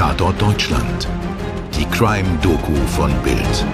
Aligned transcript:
Tatort 0.00 0.40
Deutschland. 0.40 1.06
Die 1.74 1.84
Crime-Doku 1.84 2.74
von 2.86 3.12
Bild. 3.22 3.66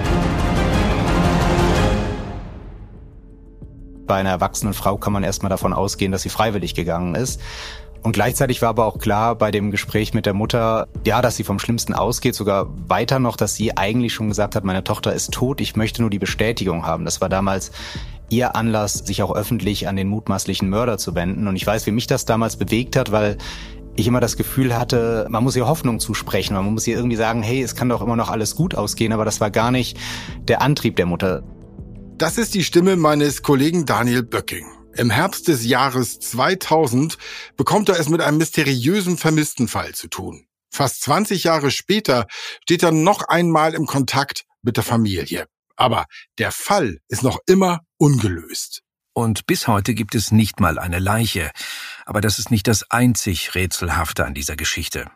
Bei 4.05 4.15
einer 4.15 4.31
erwachsenen 4.31 4.73
Frau 4.73 4.97
kann 4.97 5.13
man 5.13 5.23
erstmal 5.23 5.49
davon 5.49 5.71
ausgehen, 5.71 6.11
dass 6.11 6.23
sie 6.23 6.29
freiwillig 6.29 6.75
gegangen 6.75 7.15
ist. 7.15 7.39
Und 8.03 8.11
gleichzeitig 8.11 8.61
war 8.61 8.67
aber 8.67 8.87
auch 8.87 8.99
klar 8.99 9.35
bei 9.35 9.51
dem 9.51 9.71
Gespräch 9.71 10.13
mit 10.13 10.25
der 10.25 10.33
Mutter, 10.33 10.89
ja, 11.05 11.21
dass 11.21 11.37
sie 11.37 11.45
vom 11.45 11.59
Schlimmsten 11.59 11.93
ausgeht, 11.93 12.35
sogar 12.35 12.67
weiter 12.89 13.19
noch, 13.19 13.37
dass 13.37 13.55
sie 13.55 13.77
eigentlich 13.77 14.13
schon 14.13 14.27
gesagt 14.27 14.57
hat, 14.57 14.65
meine 14.65 14.83
Tochter 14.83 15.13
ist 15.13 15.31
tot, 15.31 15.61
ich 15.61 15.77
möchte 15.77 16.01
nur 16.01 16.09
die 16.09 16.19
Bestätigung 16.19 16.85
haben. 16.85 17.05
Das 17.05 17.21
war 17.21 17.29
damals 17.29 17.71
ihr 18.29 18.57
Anlass, 18.57 18.95
sich 18.95 19.23
auch 19.23 19.33
öffentlich 19.33 19.87
an 19.87 19.95
den 19.95 20.09
mutmaßlichen 20.09 20.69
Mörder 20.69 20.97
zu 20.97 21.15
wenden. 21.15 21.47
Und 21.47 21.55
ich 21.55 21.65
weiß, 21.65 21.85
wie 21.85 21.91
mich 21.91 22.07
das 22.07 22.25
damals 22.25 22.57
bewegt 22.57 22.97
hat, 22.97 23.13
weil 23.13 23.37
ich 23.97 24.07
immer 24.07 24.19
das 24.19 24.37
Gefühl 24.37 24.77
hatte, 24.77 25.27
man 25.29 25.43
muss 25.43 25.55
ihr 25.55 25.67
Hoffnung 25.67 25.99
zusprechen, 25.99 26.53
man 26.53 26.65
muss 26.65 26.87
ihr 26.87 26.95
irgendwie 26.95 27.17
sagen, 27.17 27.43
hey, 27.43 27.61
es 27.61 27.75
kann 27.75 27.89
doch 27.89 28.01
immer 28.01 28.15
noch 28.15 28.29
alles 28.29 28.55
gut 28.55 28.75
ausgehen, 28.75 29.11
aber 29.11 29.25
das 29.25 29.41
war 29.41 29.51
gar 29.51 29.71
nicht 29.71 29.97
der 30.47 30.61
Antrieb 30.61 30.95
der 30.95 31.05
Mutter. 31.05 31.43
Das 32.17 32.37
ist 32.37 32.53
die 32.53 32.63
Stimme 32.63 32.95
meines 32.95 33.41
Kollegen 33.41 33.85
Daniel 33.85 34.23
Böcking. 34.23 34.65
Im 34.95 35.09
Herbst 35.09 35.47
des 35.47 35.65
Jahres 35.65 36.19
2000 36.19 37.17
bekommt 37.55 37.89
er 37.89 37.99
es 37.99 38.09
mit 38.09 38.21
einem 38.21 38.37
mysteriösen 38.37 39.17
Vermisstenfall 39.17 39.93
zu 39.93 40.07
tun. 40.07 40.45
Fast 40.71 41.01
20 41.03 41.43
Jahre 41.43 41.71
später 41.71 42.27
steht 42.63 42.83
er 42.83 42.91
noch 42.91 43.27
einmal 43.27 43.73
im 43.73 43.85
Kontakt 43.85 44.45
mit 44.61 44.77
der 44.77 44.83
Familie. 44.83 45.45
Aber 45.75 46.05
der 46.39 46.51
Fall 46.51 46.97
ist 47.07 47.23
noch 47.23 47.39
immer 47.45 47.81
ungelöst. 47.97 48.81
Und 49.13 49.47
bis 49.47 49.67
heute 49.67 49.95
gibt 49.95 50.13
es 50.13 50.31
nicht 50.31 50.59
mal 50.59 50.77
eine 50.77 50.99
Leiche. 50.99 51.49
Aber 52.07 52.21
das 52.21 52.39
ist 52.39 52.51
nicht 52.51 52.67
das 52.69 52.89
einzig 52.89 53.53
Rätselhafte 53.53 54.25
an 54.25 54.33
dieser 54.33 54.55
Geschichte. 54.55 55.07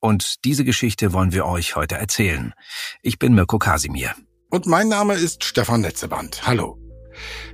Und 0.00 0.44
diese 0.44 0.64
Geschichte 0.64 1.12
wollen 1.12 1.32
wir 1.32 1.44
euch 1.46 1.74
heute 1.74 1.96
erzählen. 1.96 2.54
Ich 3.02 3.18
bin 3.18 3.34
Mirko 3.34 3.58
Kasimir. 3.58 4.14
Und 4.48 4.64
mein 4.64 4.86
Name 4.86 5.14
ist 5.14 5.42
Stefan 5.42 5.80
Netzeband. 5.80 6.46
Hallo. 6.46 6.78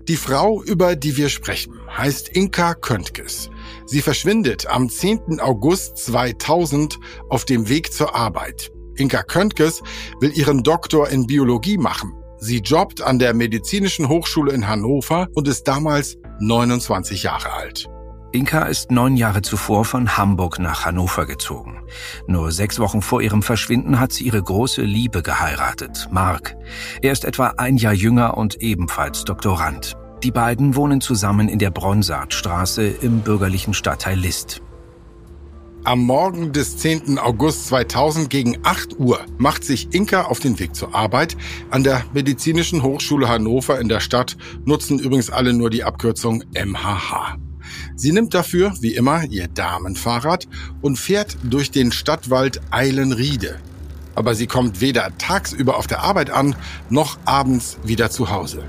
Die 0.06 0.16
Frau, 0.16 0.62
über 0.62 0.96
die 0.96 1.16
wir 1.16 1.30
sprechen, 1.30 1.72
heißt 1.96 2.28
Inka 2.28 2.74
Köntges. 2.74 3.48
Sie 3.86 4.02
verschwindet 4.02 4.66
am 4.66 4.90
10. 4.90 5.40
August 5.40 5.96
2000 5.96 6.98
auf 7.30 7.46
dem 7.46 7.70
Weg 7.70 7.90
zur 7.90 8.14
Arbeit. 8.14 8.70
Inka 8.96 9.22
Köntges 9.22 9.82
will 10.20 10.36
ihren 10.36 10.62
Doktor 10.62 11.08
in 11.08 11.26
Biologie 11.26 11.78
machen. 11.78 12.12
Sie 12.36 12.58
jobbt 12.58 13.00
an 13.00 13.18
der 13.18 13.32
Medizinischen 13.32 14.10
Hochschule 14.10 14.52
in 14.52 14.68
Hannover 14.68 15.28
und 15.32 15.48
ist 15.48 15.66
damals 15.66 16.18
29 16.40 17.22
Jahre 17.22 17.50
alt. 17.50 17.88
Inka 18.34 18.64
ist 18.64 18.90
neun 18.90 19.16
Jahre 19.16 19.42
zuvor 19.42 19.84
von 19.84 20.16
Hamburg 20.16 20.58
nach 20.58 20.84
Hannover 20.84 21.24
gezogen. 21.24 21.84
Nur 22.26 22.50
sechs 22.50 22.80
Wochen 22.80 23.00
vor 23.00 23.22
ihrem 23.22 23.42
Verschwinden 23.42 24.00
hat 24.00 24.12
sie 24.12 24.24
ihre 24.24 24.42
große 24.42 24.82
Liebe 24.82 25.22
geheiratet, 25.22 26.08
Mark. 26.10 26.56
Er 27.00 27.12
ist 27.12 27.24
etwa 27.24 27.54
ein 27.58 27.76
Jahr 27.76 27.92
jünger 27.92 28.36
und 28.36 28.60
ebenfalls 28.60 29.22
Doktorand. 29.22 29.96
Die 30.24 30.32
beiden 30.32 30.74
wohnen 30.74 31.00
zusammen 31.00 31.48
in 31.48 31.60
der 31.60 31.70
Bronsartstraße 31.70 32.84
im 32.88 33.20
bürgerlichen 33.20 33.72
Stadtteil 33.72 34.18
List. 34.18 34.62
Am 35.84 36.00
Morgen 36.00 36.52
des 36.52 36.76
10. 36.78 37.20
August 37.20 37.68
2000 37.68 38.30
gegen 38.30 38.56
8 38.64 38.98
Uhr 38.98 39.20
macht 39.38 39.62
sich 39.62 39.94
Inka 39.94 40.22
auf 40.22 40.40
den 40.40 40.58
Weg 40.58 40.74
zur 40.74 40.92
Arbeit. 40.92 41.36
An 41.70 41.84
der 41.84 42.02
Medizinischen 42.12 42.82
Hochschule 42.82 43.28
Hannover 43.28 43.78
in 43.78 43.88
der 43.88 44.00
Stadt 44.00 44.36
nutzen 44.64 44.98
übrigens 44.98 45.30
alle 45.30 45.52
nur 45.52 45.70
die 45.70 45.84
Abkürzung 45.84 46.42
MHH. 46.52 47.38
Sie 47.96 48.12
nimmt 48.12 48.34
dafür, 48.34 48.74
wie 48.80 48.94
immer, 48.94 49.24
ihr 49.24 49.46
Damenfahrrad 49.48 50.48
und 50.82 50.98
fährt 50.98 51.36
durch 51.44 51.70
den 51.70 51.92
Stadtwald 51.92 52.60
Eilenriede. 52.70 53.60
Aber 54.14 54.34
sie 54.34 54.46
kommt 54.46 54.80
weder 54.80 55.16
tagsüber 55.18 55.76
auf 55.76 55.86
der 55.86 56.02
Arbeit 56.02 56.30
an, 56.30 56.56
noch 56.90 57.18
abends 57.24 57.78
wieder 57.84 58.10
zu 58.10 58.30
Hause. 58.30 58.64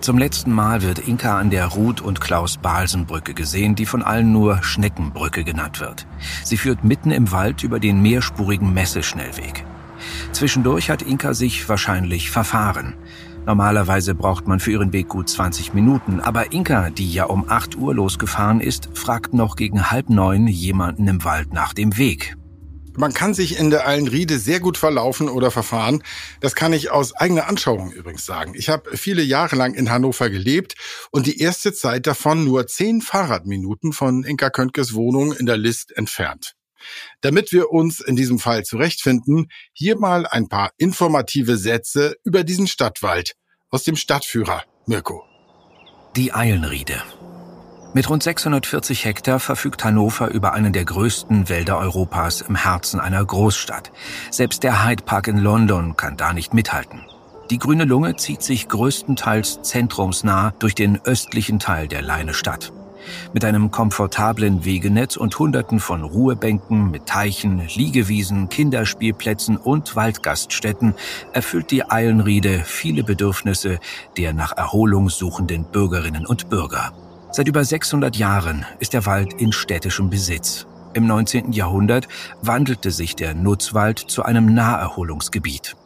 Zum 0.00 0.16
letzten 0.16 0.52
Mal 0.52 0.82
wird 0.82 1.00
Inka 1.00 1.38
an 1.38 1.50
der 1.50 1.66
Ruth- 1.66 2.00
und 2.00 2.20
Klaus-Balsen-Brücke 2.20 3.34
gesehen, 3.34 3.74
die 3.74 3.84
von 3.84 4.02
allen 4.02 4.30
nur 4.30 4.62
Schneckenbrücke 4.62 5.42
genannt 5.42 5.80
wird. 5.80 6.06
Sie 6.44 6.56
führt 6.56 6.84
mitten 6.84 7.10
im 7.10 7.32
Wald 7.32 7.64
über 7.64 7.80
den 7.80 8.00
mehrspurigen 8.00 8.72
Messeschnellweg. 8.72 9.64
Zwischendurch 10.30 10.88
hat 10.90 11.02
Inka 11.02 11.34
sich 11.34 11.68
wahrscheinlich 11.68 12.30
verfahren. 12.30 12.94
Normalerweise 13.48 14.14
braucht 14.14 14.46
man 14.46 14.60
für 14.60 14.72
ihren 14.72 14.92
Weg 14.92 15.08
gut 15.08 15.30
20 15.30 15.72
Minuten, 15.72 16.20
aber 16.20 16.52
Inka, 16.52 16.90
die 16.90 17.10
ja 17.10 17.24
um 17.24 17.48
8 17.48 17.76
Uhr 17.76 17.94
losgefahren 17.94 18.60
ist, 18.60 18.90
fragt 18.92 19.32
noch 19.32 19.56
gegen 19.56 19.90
halb 19.90 20.10
neun 20.10 20.46
jemanden 20.48 21.08
im 21.08 21.24
Wald 21.24 21.54
nach 21.54 21.72
dem 21.72 21.96
Weg. 21.96 22.36
Man 22.94 23.14
kann 23.14 23.32
sich 23.32 23.58
in 23.58 23.70
der 23.70 23.88
Eilenriede 23.88 24.38
sehr 24.38 24.60
gut 24.60 24.76
verlaufen 24.76 25.30
oder 25.30 25.50
verfahren. 25.50 26.02
Das 26.40 26.54
kann 26.54 26.74
ich 26.74 26.90
aus 26.90 27.14
eigener 27.14 27.48
Anschauung 27.48 27.90
übrigens 27.90 28.26
sagen. 28.26 28.52
Ich 28.54 28.68
habe 28.68 28.98
viele 28.98 29.22
Jahre 29.22 29.56
lang 29.56 29.72
in 29.72 29.90
Hannover 29.90 30.28
gelebt 30.28 30.74
und 31.10 31.26
die 31.26 31.40
erste 31.40 31.72
Zeit 31.72 32.06
davon 32.06 32.44
nur 32.44 32.66
zehn 32.66 33.00
Fahrradminuten 33.00 33.94
von 33.94 34.24
Inka 34.24 34.50
Köntges 34.50 34.92
Wohnung 34.92 35.32
in 35.32 35.46
der 35.46 35.56
List 35.56 35.96
entfernt. 35.96 36.57
Damit 37.20 37.52
wir 37.52 37.70
uns 37.70 38.00
in 38.00 38.16
diesem 38.16 38.38
Fall 38.38 38.64
zurechtfinden, 38.64 39.48
hier 39.72 39.98
mal 39.98 40.26
ein 40.26 40.48
paar 40.48 40.70
informative 40.76 41.56
Sätze 41.56 42.16
über 42.24 42.44
diesen 42.44 42.66
Stadtwald 42.66 43.32
aus 43.70 43.84
dem 43.84 43.96
Stadtführer 43.96 44.64
Mirko. 44.86 45.24
Die 46.16 46.32
Eilenriede. 46.32 47.02
Mit 47.94 48.10
rund 48.10 48.22
640 48.22 49.04
Hektar 49.04 49.40
verfügt 49.40 49.82
Hannover 49.82 50.28
über 50.28 50.52
einen 50.52 50.72
der 50.72 50.84
größten 50.84 51.48
Wälder 51.48 51.78
Europas 51.78 52.42
im 52.42 52.54
Herzen 52.54 53.00
einer 53.00 53.24
Großstadt. 53.24 53.90
Selbst 54.30 54.62
der 54.62 54.84
Hyde 54.84 55.04
Park 55.04 55.26
in 55.26 55.38
London 55.38 55.96
kann 55.96 56.16
da 56.16 56.32
nicht 56.32 56.52
mithalten. 56.52 57.00
Die 57.50 57.58
grüne 57.58 57.84
Lunge 57.84 58.16
zieht 58.16 58.42
sich 58.42 58.68
größtenteils 58.68 59.62
zentrumsnah 59.62 60.52
durch 60.58 60.74
den 60.74 61.00
östlichen 61.04 61.58
Teil 61.58 61.88
der 61.88 62.02
Leine 62.02 62.34
Stadt. 62.34 62.72
Mit 63.32 63.44
einem 63.44 63.70
komfortablen 63.70 64.64
Wegenetz 64.64 65.16
und 65.16 65.38
hunderten 65.38 65.80
von 65.80 66.02
Ruhebänken 66.02 66.90
mit 66.90 67.06
Teichen, 67.06 67.62
Liegewiesen, 67.74 68.48
Kinderspielplätzen 68.48 69.56
und 69.56 69.96
Waldgaststätten 69.96 70.94
erfüllt 71.32 71.70
die 71.70 71.88
Eilenriede 71.88 72.62
viele 72.64 73.04
Bedürfnisse 73.04 73.78
der 74.16 74.32
nach 74.32 74.56
Erholung 74.56 75.08
suchenden 75.08 75.64
Bürgerinnen 75.64 76.26
und 76.26 76.48
Bürger. 76.48 76.92
Seit 77.30 77.48
über 77.48 77.64
600 77.64 78.16
Jahren 78.16 78.64
ist 78.78 78.94
der 78.94 79.04
Wald 79.06 79.34
in 79.34 79.52
städtischem 79.52 80.10
Besitz. 80.10 80.66
Im 80.94 81.06
19. 81.06 81.52
Jahrhundert 81.52 82.08
wandelte 82.40 82.90
sich 82.90 83.14
der 83.14 83.34
Nutzwald 83.34 83.98
zu 83.98 84.22
einem 84.22 84.54
Naherholungsgebiet. 84.54 85.76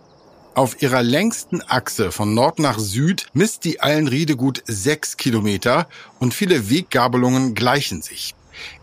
Auf 0.54 0.82
ihrer 0.82 1.02
längsten 1.02 1.62
Achse 1.66 2.12
von 2.12 2.34
Nord 2.34 2.58
nach 2.58 2.78
Süd 2.78 3.26
misst 3.32 3.64
die 3.64 3.80
Eilenriede 3.80 4.36
gut 4.36 4.62
sechs 4.66 5.16
Kilometer 5.16 5.88
und 6.18 6.34
viele 6.34 6.68
Weggabelungen 6.68 7.54
gleichen 7.54 8.02
sich. 8.02 8.34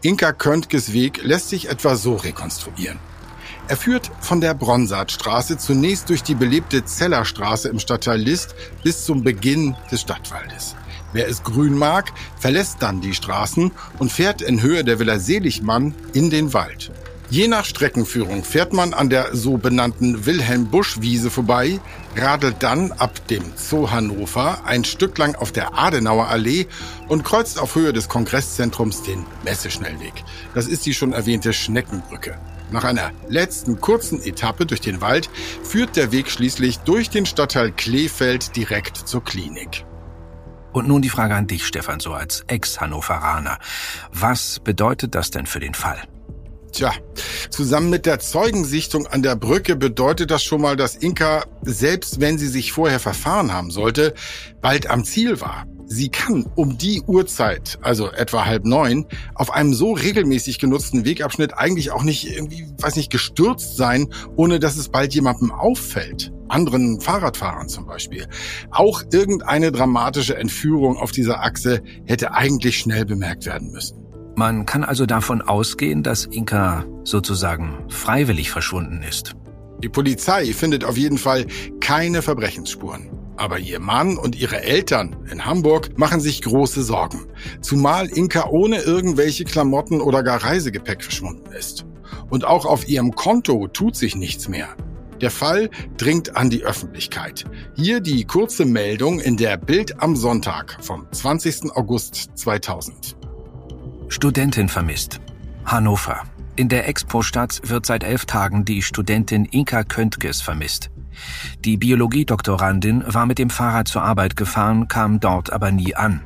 Inka 0.01 0.31
Köntges 0.31 0.93
Weg 0.93 1.21
lässt 1.23 1.49
sich 1.49 1.69
etwa 1.69 1.95
so 1.95 2.15
rekonstruieren. 2.15 2.97
Er 3.67 3.77
führt 3.77 4.09
von 4.19 4.41
der 4.41 4.55
Bronsartstraße 4.55 5.59
zunächst 5.59 6.09
durch 6.09 6.23
die 6.23 6.33
belebte 6.33 6.85
Zellerstraße 6.85 7.69
im 7.69 7.77
Stadtteil 7.77 8.19
List 8.19 8.55
bis 8.83 9.05
zum 9.05 9.23
Beginn 9.23 9.75
des 9.91 10.01
Stadtwaldes. 10.01 10.75
Wer 11.13 11.27
es 11.27 11.43
grün 11.43 11.77
mag, 11.77 12.11
verlässt 12.39 12.77
dann 12.81 12.99
die 12.99 13.13
Straßen 13.13 13.71
und 13.99 14.11
fährt 14.11 14.41
in 14.41 14.63
Höhe 14.63 14.83
der 14.83 14.97
Villa 14.97 15.19
Seligmann 15.19 15.93
in 16.13 16.31
den 16.31 16.51
Wald. 16.53 16.91
Je 17.31 17.47
nach 17.47 17.63
Streckenführung 17.63 18.43
fährt 18.43 18.73
man 18.73 18.95
an 18.95 19.11
der 19.11 19.35
so 19.35 19.57
benannten 19.57 20.25
Wilhelm-Busch-Wiese 20.25 21.29
vorbei, 21.29 21.79
radelt 22.15 22.63
dann 22.63 22.91
ab 22.91 23.27
dem 23.27 23.43
Zoo 23.55 23.91
Hannover 23.91 24.65
ein 24.65 24.83
Stück 24.83 25.15
lang 25.19 25.35
auf 25.35 25.51
der 25.51 25.77
Adenauer 25.77 26.29
Allee 26.29 26.65
und 27.07 27.23
kreuzt 27.23 27.59
auf 27.59 27.75
Höhe 27.75 27.93
des 27.93 28.09
Kongresszentrums 28.09 29.03
den 29.03 29.27
Messeschnellweg. 29.43 30.13
Das 30.55 30.65
ist 30.65 30.87
die 30.87 30.95
schon 30.95 31.13
erwähnte 31.13 31.53
Schneckenbrücke. 31.53 32.39
Nach 32.71 32.83
einer 32.83 33.11
letzten 33.27 33.79
kurzen 33.79 34.23
Etappe 34.23 34.65
durch 34.65 34.81
den 34.81 34.99
Wald 34.99 35.29
führt 35.63 35.97
der 35.97 36.11
Weg 36.11 36.31
schließlich 36.31 36.79
durch 36.79 37.11
den 37.11 37.27
Stadtteil 37.27 37.71
Kleefeld 37.71 38.55
direkt 38.55 38.97
zur 38.97 39.23
Klinik. 39.23 39.85
Und 40.73 40.87
nun 40.87 41.03
die 41.03 41.09
Frage 41.09 41.35
an 41.35 41.45
dich, 41.45 41.67
Stefan, 41.67 41.99
so 41.99 42.13
als 42.13 42.43
Ex-Hannoveraner. 42.47 43.59
Was 44.11 44.59
bedeutet 44.59 45.13
das 45.13 45.29
denn 45.29 45.45
für 45.45 45.59
den 45.59 45.75
Fall? 45.75 46.01
Tja, 46.71 46.93
zusammen 47.49 47.89
mit 47.89 48.05
der 48.05 48.19
Zeugensichtung 48.19 49.07
an 49.07 49.23
der 49.23 49.35
Brücke 49.35 49.75
bedeutet 49.75 50.31
das 50.31 50.43
schon 50.43 50.61
mal, 50.61 50.75
dass 50.75 50.95
Inka, 50.95 51.45
selbst 51.63 52.19
wenn 52.19 52.37
sie 52.37 52.47
sich 52.47 52.71
vorher 52.71 52.99
verfahren 52.99 53.51
haben 53.51 53.71
sollte, 53.71 54.13
bald 54.61 54.89
am 54.89 55.03
Ziel 55.03 55.41
war. 55.41 55.65
Sie 55.91 56.09
kann 56.09 56.45
um 56.55 56.77
die 56.77 57.01
Uhrzeit, 57.01 57.79
also 57.81 58.11
etwa 58.11 58.45
halb 58.45 58.63
neun, 58.63 59.07
auf 59.33 59.51
einem 59.51 59.73
so 59.73 59.93
regelmäßig 59.93 60.59
genutzten 60.59 61.03
Wegabschnitt 61.03 61.57
eigentlich 61.57 61.89
auch 61.89 62.03
nicht 62.03 62.31
irgendwie, 62.31 62.67
weiß 62.77 62.95
nicht, 62.95 63.11
gestürzt 63.11 63.75
sein, 63.75 64.07
ohne 64.35 64.59
dass 64.59 64.77
es 64.77 64.89
bald 64.89 65.15
jemandem 65.15 65.51
auffällt. 65.51 66.31
Anderen 66.47 67.01
Fahrradfahrern 67.01 67.69
zum 67.69 67.87
Beispiel. 67.87 68.27
Auch 68.69 69.01
irgendeine 69.11 69.71
dramatische 69.71 70.37
Entführung 70.37 70.97
auf 70.97 71.11
dieser 71.11 71.41
Achse 71.41 71.81
hätte 72.05 72.33
eigentlich 72.33 72.77
schnell 72.77 73.05
bemerkt 73.05 73.47
werden 73.47 73.71
müssen. 73.71 74.08
Man 74.39 74.65
kann 74.65 74.85
also 74.85 75.05
davon 75.05 75.41
ausgehen, 75.41 76.01
dass 76.01 76.23
Inka 76.23 76.85
sozusagen 77.03 77.77
freiwillig 77.89 78.51
verschwunden 78.51 79.03
ist. 79.03 79.35
Die 79.83 79.89
Polizei 79.89 80.53
findet 80.53 80.85
auf 80.85 80.95
jeden 80.95 81.17
Fall 81.17 81.45
keine 81.81 82.21
Verbrechensspuren. 82.21 83.09
Aber 83.35 83.59
ihr 83.59 83.81
Mann 83.81 84.17
und 84.17 84.37
ihre 84.37 84.61
Eltern 84.61 85.17
in 85.29 85.45
Hamburg 85.45 85.99
machen 85.99 86.21
sich 86.21 86.41
große 86.41 86.83
Sorgen. 86.83 87.25
Zumal 87.59 88.07
Inka 88.07 88.47
ohne 88.47 88.77
irgendwelche 88.77 89.43
Klamotten 89.43 89.99
oder 89.99 90.23
gar 90.23 90.41
Reisegepäck 90.41 91.03
verschwunden 91.03 91.51
ist. 91.51 91.85
Und 92.29 92.45
auch 92.45 92.65
auf 92.65 92.87
ihrem 92.87 93.15
Konto 93.15 93.67
tut 93.67 93.97
sich 93.97 94.15
nichts 94.15 94.47
mehr. 94.47 94.69
Der 95.19 95.31
Fall 95.31 95.69
dringt 95.97 96.37
an 96.37 96.49
die 96.49 96.63
Öffentlichkeit. 96.63 97.43
Hier 97.75 97.99
die 97.99 98.23
kurze 98.23 98.63
Meldung 98.63 99.19
in 99.19 99.35
der 99.35 99.57
Bild 99.57 100.01
am 100.01 100.15
Sonntag 100.15 100.77
vom 100.79 101.07
20. 101.11 101.75
August 101.75 102.29
2000. 102.35 103.17
Studentin 104.11 104.69
vermisst. 104.69 105.21
Hannover. 105.65 106.23
In 106.55 106.67
der 106.67 106.87
Expo-Stadt 106.87 107.61
wird 107.65 107.85
seit 107.85 108.03
elf 108.03 108.25
Tagen 108.25 108.65
die 108.65 108.81
Studentin 108.81 109.45
Inka 109.45 109.83
Köntges 109.83 110.41
vermisst. 110.41 110.89
Die 111.63 111.77
Biologiedoktorandin 111.77 113.03
war 113.05 113.27
mit 113.27 113.37
dem 113.37 113.51
Fahrrad 113.51 113.87
zur 113.87 114.01
Arbeit 114.01 114.35
gefahren, 114.35 114.87
kam 114.87 115.19
dort 115.19 115.53
aber 115.53 115.71
nie 115.71 115.95
an. 115.95 116.21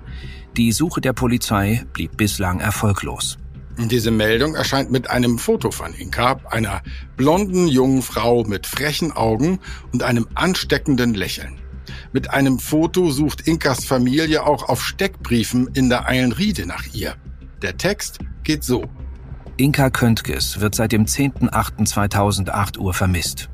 Die 0.56 0.72
Suche 0.72 1.02
der 1.02 1.12
Polizei 1.12 1.84
blieb 1.92 2.16
bislang 2.16 2.62
erfolglos. 2.62 3.38
Diese 3.78 4.12
Meldung 4.12 4.56
erscheint 4.56 4.90
mit 4.90 5.10
einem 5.10 5.38
Foto 5.38 5.70
von 5.70 5.94
Inka, 5.94 6.40
einer 6.50 6.82
blonden 7.18 7.68
jungen 7.68 8.02
Frau 8.02 8.46
mit 8.46 8.66
frechen 8.66 9.12
Augen 9.12 9.60
und 9.92 10.04
einem 10.04 10.28
ansteckenden 10.36 11.16
Lächeln. 11.16 11.60
Mit 12.14 12.30
einem 12.30 12.60
Foto 12.60 13.12
sucht 13.12 13.42
Inkas 13.42 13.84
Familie 13.84 14.46
auch 14.46 14.70
auf 14.70 14.82
Steckbriefen 14.84 15.68
in 15.74 15.90
der 15.90 16.08
Eilenriede 16.08 16.66
nach 16.66 16.86
ihr. 16.94 17.18
Der 17.64 17.78
Text 17.78 18.20
geht 18.44 18.62
so. 18.66 18.84
Inka 19.56 19.90
Köntges 19.90 20.60
wird 20.60 20.76
seit 20.76 20.92
dem 20.92 21.06
10.08.2008 21.06 22.78
Uhr 22.78 22.94
vermisst. 22.94 23.50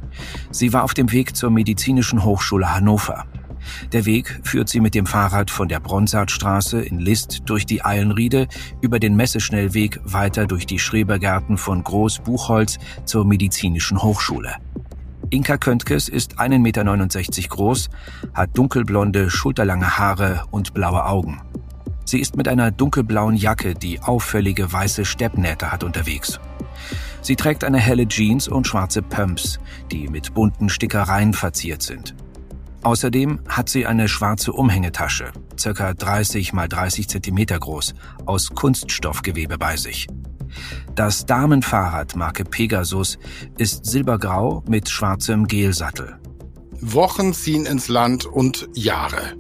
Sie 0.50 0.74
war 0.74 0.84
auf 0.84 0.96
dem 0.96 1.12
Weg 1.12 1.36
zur 1.36 1.52
Medizinischen 1.52 2.24
Hochschule 2.24 2.74
Hannover. 2.74 3.28
Der 3.92 4.08
Weg 4.08 4.42
führt 4.44 4.68
sie 4.68 4.80
mit 4.80 4.96
dem 4.96 5.06
Fahrrad 5.06 5.52
von 5.52 5.68
der 5.68 5.80
Bronsartstraße 5.80 6.82
in 6.82 6.98
List 6.98 7.42
durch 7.46 7.68
die 7.68 7.86
Eilenriede 7.86 8.48
über 8.82 8.98
den 8.98 9.16
Messeschnellweg 9.16 10.00
weiter 10.04 10.48
durch 10.48 10.66
die 10.66 10.80
Schrebergärten 10.80 11.60
von 11.60 11.84
Groß-Buchholz 11.84 12.80
zur 13.06 13.28
Medizinischen 13.28 14.02
Hochschule. 14.02 14.56
Inka 15.30 15.58
Köntges 15.58 16.10
ist 16.10 16.40
1,69 16.40 16.58
Meter 16.58 17.48
groß, 17.50 17.90
hat 18.34 18.58
dunkelblonde, 18.58 19.30
schulterlange 19.30 20.00
Haare 20.00 20.46
und 20.50 20.74
blaue 20.74 21.06
Augen. 21.06 21.42
Sie 22.10 22.20
ist 22.20 22.36
mit 22.36 22.48
einer 22.48 22.72
dunkelblauen 22.72 23.36
Jacke, 23.36 23.76
die 23.76 24.02
auffällige 24.02 24.74
weiße 24.74 25.06
Steppnähte 25.06 25.72
hat, 25.72 25.84
unterwegs. 25.84 26.40
Sie 27.22 27.36
trägt 27.36 27.64
eine 27.64 27.78
helle 27.78 28.08
Jeans 28.08 28.48
und 28.48 28.66
schwarze 28.66 29.04
Pumps, 29.04 29.60
die 29.92 30.08
mit 30.08 30.34
bunten 30.34 30.70
Stickereien 30.70 31.36
verziert 31.36 31.84
sind. 31.84 32.16
Außerdem 32.82 33.42
hat 33.48 33.70
sie 33.70 33.86
eine 33.86 34.08
schwarze 34.08 34.54
Umhängetasche, 34.54 35.32
circa 35.56 35.94
30 35.94 36.52
mal 36.52 36.68
30 36.68 37.08
Zentimeter 37.08 37.60
groß, 37.60 37.94
aus 38.26 38.50
Kunststoffgewebe 38.56 39.60
bei 39.60 39.78
sich. 39.78 40.08
Das 40.96 41.28
Damenfahrrad 41.28 42.16
Marke 42.16 42.44
Pegasus 42.44 43.20
ist 43.60 43.86
silbergrau 43.86 44.64
mit 44.68 44.90
schwarzem 44.90 45.46
Gelsattel. 45.46 46.20
Wochen 46.82 47.34
ziehen 47.34 47.66
ins 47.66 47.88
Land 47.88 48.26
und 48.26 48.68
Jahre. 48.74 49.36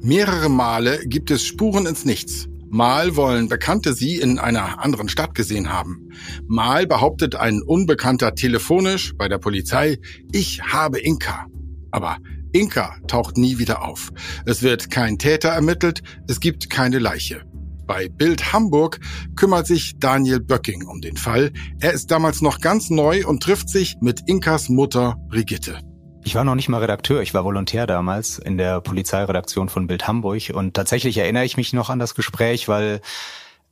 Mehrere 0.00 0.48
Male 0.48 1.00
gibt 1.06 1.30
es 1.30 1.44
Spuren 1.44 1.86
ins 1.86 2.04
Nichts. 2.04 2.48
Mal 2.70 3.14
wollen 3.16 3.48
Bekannte 3.48 3.94
sie 3.94 4.16
in 4.16 4.38
einer 4.38 4.82
anderen 4.82 5.08
Stadt 5.08 5.34
gesehen 5.34 5.72
haben. 5.72 6.08
Mal 6.48 6.86
behauptet 6.86 7.36
ein 7.36 7.62
Unbekannter 7.62 8.34
telefonisch 8.34 9.14
bei 9.16 9.28
der 9.28 9.38
Polizei, 9.38 9.98
ich 10.32 10.62
habe 10.62 10.98
Inka. 10.98 11.46
Aber 11.90 12.18
Inka 12.52 12.96
taucht 13.06 13.36
nie 13.36 13.58
wieder 13.58 13.84
auf. 13.84 14.10
Es 14.44 14.62
wird 14.62 14.90
kein 14.90 15.18
Täter 15.18 15.50
ermittelt, 15.50 16.02
es 16.28 16.40
gibt 16.40 16.70
keine 16.70 16.98
Leiche. 16.98 17.42
Bei 17.86 18.08
Bild 18.08 18.52
Hamburg 18.52 18.98
kümmert 19.36 19.66
sich 19.66 19.98
Daniel 19.98 20.40
Böcking 20.40 20.86
um 20.86 21.00
den 21.00 21.16
Fall. 21.16 21.52
Er 21.80 21.92
ist 21.92 22.10
damals 22.10 22.40
noch 22.40 22.60
ganz 22.60 22.90
neu 22.90 23.26
und 23.26 23.42
trifft 23.42 23.68
sich 23.68 23.96
mit 24.00 24.22
Inkas 24.26 24.68
Mutter 24.68 25.16
Brigitte. 25.28 25.80
Ich 26.26 26.34
war 26.34 26.44
noch 26.44 26.54
nicht 26.54 26.70
mal 26.70 26.80
Redakteur, 26.80 27.20
ich 27.20 27.34
war 27.34 27.44
Volontär 27.44 27.86
damals 27.86 28.38
in 28.38 28.56
der 28.56 28.80
Polizeiredaktion 28.80 29.68
von 29.68 29.86
Bild 29.86 30.08
Hamburg 30.08 30.50
und 30.54 30.72
tatsächlich 30.72 31.18
erinnere 31.18 31.44
ich 31.44 31.58
mich 31.58 31.74
noch 31.74 31.90
an 31.90 31.98
das 31.98 32.14
Gespräch, 32.14 32.66
weil 32.66 33.02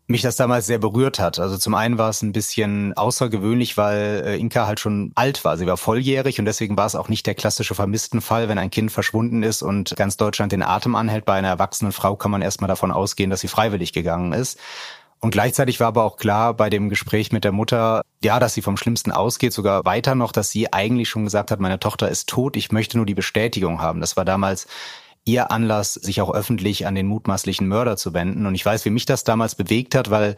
mich 0.06 0.20
das 0.20 0.37
damals 0.37 0.66
sehr 0.66 0.78
berührt 0.78 1.19
hat. 1.19 1.38
Also 1.38 1.56
zum 1.56 1.75
einen 1.75 1.96
war 1.96 2.10
es 2.10 2.20
ein 2.20 2.32
bisschen 2.32 2.93
außergewöhnlich, 2.94 3.78
weil 3.78 4.22
äh, 4.26 4.37
Inka 4.37 4.66
halt 4.66 4.81
schon 4.81 5.12
alt 5.14 5.44
war. 5.44 5.56
Sie 5.56 5.66
war 5.66 5.78
volljährig 5.78 6.38
und 6.38 6.44
deswegen 6.44 6.76
war 6.76 6.84
es 6.84 6.94
auch 6.94 7.08
nicht 7.08 7.26
der 7.26 7.34
klassische 7.34 7.75
Vermisstenfall, 7.75 8.49
wenn 8.49 8.58
ein 8.58 8.70
Kind 8.70 8.93
verschwunden 8.93 9.43
ist 9.43 9.62
und 9.62 9.94
ganz 9.96 10.19
Deutschland 10.19 10.52
den 10.52 10.62
Atem 10.62 10.94
anhält. 10.94 11.25
Bei 11.25 11.34
einer 11.34 11.48
erwachsenen 11.48 11.93
Frau 11.93 12.16
kann 12.16 12.31
man 12.31 12.43
erstmal 12.43 12.69
davon 12.69 12.90
ausgehen, 12.90 13.31
dass 13.31 13.40
sie 13.40 13.48
freiwillig 13.48 13.94
gegangen 13.94 14.34
ist. 14.34 14.58
Und 15.22 15.30
gleichzeitig 15.30 15.78
war 15.78 15.86
aber 15.86 16.02
auch 16.02 16.16
klar 16.16 16.52
bei 16.52 16.69
dem 16.69 16.88
Gespräch 16.88 17.30
mit 17.30 17.44
der 17.44 17.52
Mutter, 17.52 18.02
ja, 18.24 18.40
dass 18.40 18.54
sie 18.54 18.62
vom 18.62 18.76
Schlimmsten 18.76 19.12
ausgeht, 19.12 19.52
sogar 19.52 19.84
weiter 19.84 20.16
noch, 20.16 20.32
dass 20.32 20.50
sie 20.50 20.72
eigentlich 20.72 21.08
schon 21.08 21.22
gesagt 21.22 21.52
hat, 21.52 21.60
meine 21.60 21.78
Tochter 21.78 22.08
ist 22.08 22.28
tot, 22.28 22.56
ich 22.56 22.72
möchte 22.72 22.96
nur 22.96 23.06
die 23.06 23.14
Bestätigung 23.14 23.80
haben. 23.80 24.00
Das 24.00 24.16
war 24.16 24.24
damals 24.24 24.66
ihr 25.24 25.52
Anlass, 25.52 25.94
sich 25.94 26.20
auch 26.20 26.34
öffentlich 26.34 26.88
an 26.88 26.96
den 26.96 27.06
mutmaßlichen 27.06 27.69
Mörder 27.69 27.96
zu 27.96 28.12
wenden. 28.14 28.46
Und 28.46 28.56
ich 28.56 28.66
weiß, 28.66 28.84
wie 28.84 28.90
mich 28.90 29.04
das 29.04 29.22
damals 29.22 29.54
bewegt 29.54 29.94
hat, 29.94 30.10
weil 30.10 30.34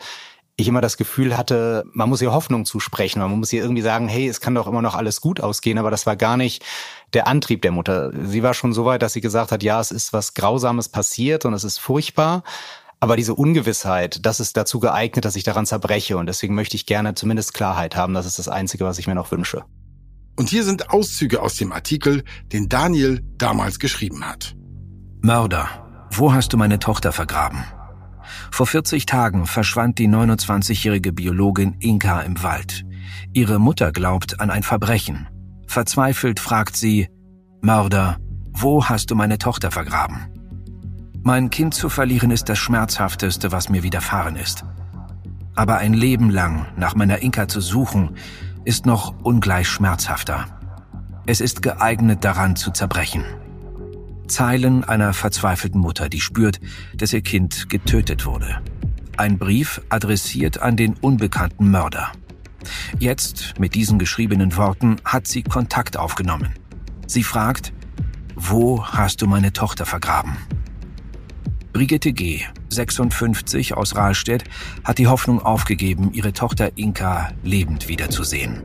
ich 0.56 0.69
immer 0.69 0.82
das 0.82 0.98
Gefühl 0.98 1.38
hatte, 1.38 1.84
man 1.92 2.10
muss 2.10 2.20
ihr 2.20 2.32
Hoffnung 2.32 2.66
zusprechen, 2.66 3.20
man 3.20 3.38
muss 3.38 3.54
ihr 3.54 3.62
irgendwie 3.62 3.82
sagen, 3.82 4.06
hey, 4.06 4.28
es 4.28 4.42
kann 4.42 4.54
doch 4.54 4.66
immer 4.66 4.82
noch 4.82 4.94
alles 4.94 5.22
gut 5.22 5.40
ausgehen, 5.40 5.78
aber 5.78 5.90
das 5.90 6.04
war 6.04 6.16
gar 6.16 6.36
nicht 6.36 6.62
der 7.14 7.26
Antrieb 7.26 7.62
der 7.62 7.72
Mutter. 7.72 8.12
Sie 8.22 8.42
war 8.42 8.52
schon 8.52 8.75
so 8.75 8.84
weit, 8.84 9.00
dass 9.00 9.14
sie 9.14 9.22
gesagt 9.22 9.50
hat, 9.50 9.62
ja, 9.62 9.81
es 9.81 9.90
ist 9.90 10.12
was 10.12 10.34
Grausames 10.34 10.90
passiert 10.90 11.46
und 11.46 11.54
es 11.54 11.64
ist 11.64 11.78
furchtbar, 11.78 12.44
aber 13.04 13.16
diese 13.16 13.34
Ungewissheit, 13.34 14.24
das 14.24 14.40
ist 14.40 14.56
dazu 14.56 14.80
geeignet, 14.80 15.26
dass 15.26 15.36
ich 15.36 15.44
daran 15.44 15.66
zerbreche. 15.66 16.16
Und 16.16 16.24
deswegen 16.24 16.54
möchte 16.54 16.74
ich 16.74 16.86
gerne 16.86 17.12
zumindest 17.12 17.52
Klarheit 17.52 17.96
haben. 17.96 18.14
Das 18.14 18.24
ist 18.24 18.38
das 18.38 18.48
Einzige, 18.48 18.86
was 18.86 18.98
ich 18.98 19.06
mir 19.06 19.14
noch 19.14 19.30
wünsche. 19.30 19.66
Und 20.36 20.48
hier 20.48 20.64
sind 20.64 20.88
Auszüge 20.88 21.42
aus 21.42 21.56
dem 21.56 21.70
Artikel, 21.70 22.24
den 22.50 22.70
Daniel 22.70 23.20
damals 23.36 23.78
geschrieben 23.78 24.24
hat. 24.26 24.56
Mörder, 25.20 25.68
wo 26.12 26.32
hast 26.32 26.54
du 26.54 26.56
meine 26.56 26.78
Tochter 26.78 27.12
vergraben? 27.12 27.64
Vor 28.50 28.66
40 28.66 29.04
Tagen 29.04 29.44
verschwand 29.44 29.98
die 29.98 30.08
29-jährige 30.08 31.12
Biologin 31.12 31.76
Inka 31.80 32.22
im 32.22 32.42
Wald. 32.42 32.86
Ihre 33.34 33.58
Mutter 33.58 33.93
glaubt 33.93 34.40
an 34.40 34.48
ein 34.48 34.62
Verbrechen. 34.62 35.29
Verzweifelt 35.67 36.40
fragt 36.40 36.74
sie, 36.74 37.10
Mörder, 37.60 38.17
wo 38.50 38.86
hast 38.86 39.10
du 39.10 39.14
meine 39.14 39.36
Tochter 39.36 39.70
vergraben? 39.70 40.33
Mein 41.26 41.48
Kind 41.48 41.72
zu 41.72 41.88
verlieren 41.88 42.31
ist 42.31 42.50
das 42.50 42.58
Schmerzhafteste, 42.58 43.50
was 43.50 43.70
mir 43.70 43.82
widerfahren 43.82 44.36
ist. 44.36 44.62
Aber 45.54 45.78
ein 45.78 45.94
Leben 45.94 46.28
lang 46.28 46.66
nach 46.76 46.94
meiner 46.94 47.22
Inka 47.22 47.48
zu 47.48 47.62
suchen, 47.62 48.10
ist 48.66 48.84
noch 48.84 49.14
ungleich 49.22 49.66
schmerzhafter. 49.66 50.44
Es 51.24 51.40
ist 51.40 51.62
geeignet 51.62 52.24
daran 52.26 52.56
zu 52.56 52.72
zerbrechen. 52.72 53.24
Zeilen 54.28 54.84
einer 54.84 55.14
verzweifelten 55.14 55.81
Mutter, 55.81 56.10
die 56.10 56.20
spürt, 56.20 56.60
dass 56.94 57.14
ihr 57.14 57.22
Kind 57.22 57.70
getötet 57.70 58.26
wurde. 58.26 58.60
Ein 59.16 59.38
Brief 59.38 59.81
adressiert 59.88 60.60
an 60.60 60.76
den 60.76 60.93
unbekannten 60.93 61.70
Mörder. 61.70 62.12
Jetzt, 62.98 63.54
mit 63.58 63.74
diesen 63.74 63.98
geschriebenen 63.98 64.58
Worten, 64.58 64.96
hat 65.06 65.26
sie 65.26 65.43
Kontakt 65.43 65.96
aufgenommen. 65.96 66.52
Sie 67.06 67.22
fragt, 67.22 67.72
wo 68.34 68.84
hast 68.84 69.22
du 69.22 69.26
meine 69.26 69.54
Tochter 69.54 69.86
vergraben? 69.86 70.36
Brigitte 71.74 72.12
G., 72.12 72.40
56 72.69 73.74
aus 73.76 73.96
Rahlstedt, 73.96 74.44
hat 74.84 74.98
die 74.98 75.08
Hoffnung 75.08 75.43
aufgegeben, 75.43 76.12
ihre 76.12 76.32
Tochter 76.32 76.78
Inka 76.78 77.32
lebend 77.43 77.88
wiederzusehen. 77.88 78.62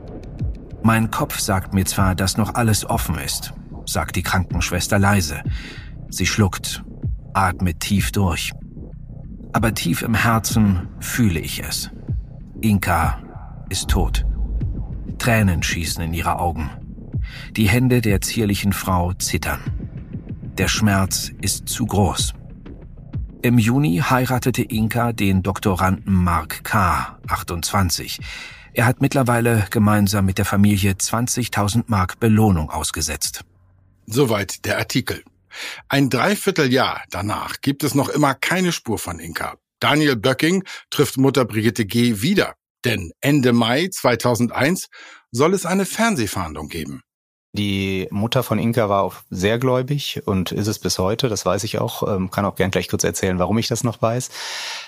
Mein 0.84 1.10
Kopf 1.10 1.40
sagt 1.40 1.74
mir 1.74 1.84
zwar, 1.86 2.14
dass 2.14 2.36
noch 2.36 2.54
alles 2.54 2.88
offen 2.88 3.18
ist, 3.18 3.52
sagt 3.84 4.14
die 4.14 4.22
Krankenschwester 4.22 5.00
leise. 5.00 5.42
Sie 6.08 6.24
schluckt, 6.24 6.84
atmet 7.34 7.80
tief 7.80 8.12
durch. 8.12 8.52
Aber 9.52 9.74
tief 9.74 10.02
im 10.02 10.14
Herzen 10.14 10.86
fühle 11.00 11.40
ich 11.40 11.64
es. 11.64 11.90
Inka 12.60 13.20
ist 13.70 13.90
tot. 13.90 14.24
Tränen 15.18 15.64
schießen 15.64 16.04
in 16.04 16.14
ihre 16.14 16.38
Augen. 16.38 16.70
Die 17.56 17.68
Hände 17.68 18.02
der 18.02 18.20
zierlichen 18.20 18.72
Frau 18.72 19.12
zittern. 19.14 19.58
Der 20.58 20.68
Schmerz 20.68 21.32
ist 21.40 21.68
zu 21.68 21.86
groß. 21.86 22.34
Im 23.42 23.56
Juni 23.56 24.02
heiratete 24.04 24.62
Inka 24.62 25.14
den 25.14 25.42
Doktoranden 25.42 26.12
Mark 26.12 26.62
K., 26.62 27.18
28. 27.26 28.18
Er 28.74 28.84
hat 28.84 29.00
mittlerweile 29.00 29.66
gemeinsam 29.70 30.26
mit 30.26 30.36
der 30.36 30.44
Familie 30.44 30.92
20.000 30.92 31.84
Mark 31.86 32.20
Belohnung 32.20 32.68
ausgesetzt. 32.68 33.40
Soweit 34.06 34.66
der 34.66 34.76
Artikel. 34.76 35.24
Ein 35.88 36.10
Dreivierteljahr 36.10 37.02
danach 37.10 37.62
gibt 37.62 37.82
es 37.82 37.94
noch 37.94 38.10
immer 38.10 38.34
keine 38.34 38.72
Spur 38.72 38.98
von 38.98 39.18
Inka. 39.18 39.56
Daniel 39.80 40.16
Böcking 40.16 40.62
trifft 40.90 41.16
Mutter 41.16 41.46
Brigitte 41.46 41.86
G. 41.86 42.20
wieder. 42.20 42.56
Denn 42.84 43.10
Ende 43.22 43.54
Mai 43.54 43.88
2001 43.90 44.88
soll 45.32 45.54
es 45.54 45.64
eine 45.64 45.86
Fernsehfahndung 45.86 46.68
geben. 46.68 47.00
Die 47.52 48.06
Mutter 48.12 48.44
von 48.44 48.60
Inka 48.60 48.88
war 48.88 49.02
auch 49.02 49.14
sehr 49.28 49.58
gläubig 49.58 50.22
und 50.24 50.52
ist 50.52 50.68
es 50.68 50.78
bis 50.78 51.00
heute, 51.00 51.28
das 51.28 51.44
weiß 51.44 51.64
ich 51.64 51.80
auch, 51.80 52.06
ähm, 52.06 52.30
kann 52.30 52.44
auch 52.44 52.54
gern 52.54 52.70
gleich 52.70 52.86
kurz 52.86 53.02
erzählen, 53.02 53.40
warum 53.40 53.58
ich 53.58 53.66
das 53.66 53.82
noch 53.82 54.00
weiß. 54.00 54.30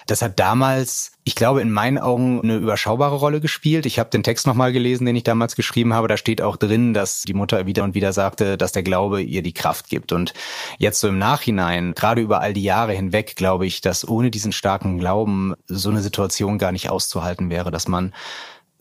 Das 0.07 0.23
hat 0.23 0.39
damals, 0.39 1.11
ich 1.25 1.35
glaube, 1.35 1.61
in 1.61 1.73
meinen 1.73 1.99
Augen 1.99 2.41
eine 2.41 2.55
überschaubare 2.57 3.17
Rolle 3.17 3.41
gespielt. 3.41 3.85
Ich 3.85 3.99
habe 3.99 4.11
den 4.11 4.23
Text 4.23 4.47
nochmal 4.47 4.73
gelesen, 4.73 5.07
den 5.07 5.17
ich 5.17 5.25
damals 5.25 5.57
geschrieben 5.57 5.93
habe. 5.93 6.07
Da 6.07 6.17
steht 6.17 6.41
auch 6.41 6.57
drin, 6.57 6.95
dass 6.95 7.23
die 7.23 7.35
Mutter 7.35 7.67
wieder 7.67 7.83
und 7.83 7.97
wieder 7.97 8.13
sagte, 8.13 8.57
dass 8.57 8.71
der 8.71 8.85
Glaube 8.85 9.23
ihr 9.23 9.43
die 9.43 9.55
Kraft 9.55 9.89
gibt. 9.89 10.13
Und 10.13 10.33
jetzt 10.79 11.01
so 11.01 11.09
im 11.09 11.19
Nachhinein, 11.19 11.95
gerade 11.95 12.21
über 12.21 12.41
all 12.41 12.53
die 12.53 12.63
Jahre 12.63 12.93
hinweg, 12.93 13.35
glaube 13.35 13.67
ich, 13.67 13.81
dass 13.81 14.07
ohne 14.07 14.31
diesen 14.31 14.53
starken 14.53 14.99
Glauben 14.99 15.55
so 15.67 15.91
eine 15.91 16.01
Situation 16.01 16.59
gar 16.59 16.71
nicht 16.71 16.91
auszuhalten 16.91 17.51
wäre, 17.51 17.73
dass 17.73 17.89
man 17.89 18.13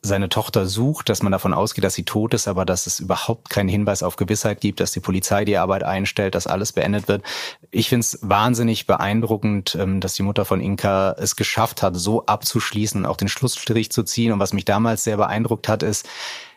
seine 0.03 0.29
Tochter 0.29 0.65
sucht, 0.65 1.09
dass 1.09 1.21
man 1.21 1.31
davon 1.31 1.53
ausgeht, 1.53 1.83
dass 1.83 1.93
sie 1.93 2.03
tot 2.03 2.33
ist, 2.33 2.47
aber 2.47 2.65
dass 2.65 2.87
es 2.87 2.99
überhaupt 2.99 3.51
keinen 3.51 3.69
Hinweis 3.69 4.01
auf 4.01 4.15
Gewissheit 4.15 4.59
gibt, 4.59 4.79
dass 4.79 4.91
die 4.91 4.99
Polizei 4.99 5.45
die 5.45 5.57
Arbeit 5.57 5.83
einstellt, 5.83 6.33
dass 6.33 6.47
alles 6.47 6.73
beendet 6.73 7.07
wird. 7.07 7.23
Ich 7.69 7.89
finde 7.89 8.01
es 8.01 8.17
wahnsinnig 8.23 8.87
beeindruckend, 8.87 9.77
ähm, 9.79 9.99
dass 9.99 10.15
die 10.15 10.23
Mutter 10.23 10.43
von 10.43 10.59
Inka 10.59 11.15
es 11.19 11.35
geschafft 11.35 11.83
hat, 11.83 11.95
so 11.95 12.25
abzuschließen 12.25 13.01
und 13.01 13.05
auch 13.05 13.17
den 13.17 13.27
Schlussstrich 13.27 13.91
zu 13.91 14.01
ziehen. 14.03 14.31
Und 14.31 14.39
was 14.39 14.53
mich 14.53 14.65
damals 14.65 15.03
sehr 15.03 15.17
beeindruckt 15.17 15.67
hat, 15.67 15.83
ist, 15.83 16.09